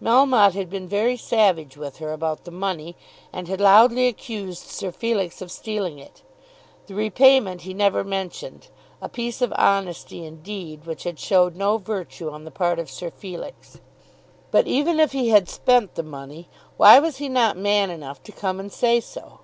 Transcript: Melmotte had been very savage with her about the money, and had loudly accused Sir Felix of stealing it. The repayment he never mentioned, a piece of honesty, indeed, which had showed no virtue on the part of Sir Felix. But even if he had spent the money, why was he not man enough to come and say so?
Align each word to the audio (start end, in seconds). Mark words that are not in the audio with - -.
Melmotte 0.00 0.54
had 0.54 0.70
been 0.70 0.86
very 0.86 1.16
savage 1.16 1.76
with 1.76 1.96
her 1.96 2.12
about 2.12 2.44
the 2.44 2.52
money, 2.52 2.94
and 3.32 3.48
had 3.48 3.60
loudly 3.60 4.06
accused 4.06 4.68
Sir 4.68 4.92
Felix 4.92 5.42
of 5.42 5.50
stealing 5.50 5.98
it. 5.98 6.22
The 6.86 6.94
repayment 6.94 7.62
he 7.62 7.74
never 7.74 8.04
mentioned, 8.04 8.68
a 9.00 9.08
piece 9.08 9.42
of 9.42 9.52
honesty, 9.56 10.24
indeed, 10.24 10.86
which 10.86 11.02
had 11.02 11.18
showed 11.18 11.56
no 11.56 11.78
virtue 11.78 12.30
on 12.30 12.44
the 12.44 12.52
part 12.52 12.78
of 12.78 12.88
Sir 12.92 13.10
Felix. 13.10 13.80
But 14.52 14.68
even 14.68 15.00
if 15.00 15.10
he 15.10 15.30
had 15.30 15.48
spent 15.48 15.96
the 15.96 16.04
money, 16.04 16.48
why 16.76 17.00
was 17.00 17.16
he 17.16 17.28
not 17.28 17.56
man 17.56 17.90
enough 17.90 18.22
to 18.22 18.30
come 18.30 18.60
and 18.60 18.70
say 18.72 19.00
so? 19.00 19.40